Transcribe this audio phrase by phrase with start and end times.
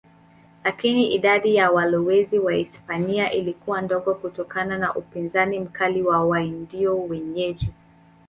[0.63, 7.69] Lakini idadi ya walowezi Wahispania ilikuwa ndogo kutokana na upinzani mkali wa Waindio wenyeji.